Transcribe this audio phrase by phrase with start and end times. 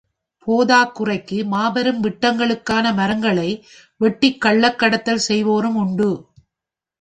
[0.47, 3.49] போதாக் குறைக்கு, மாபெரும் விட்டங்களுக்கான மரங்களை
[3.97, 6.09] வெட்டிக் கள்ளக் கடத்தல் செய்வோரும் உண்டு.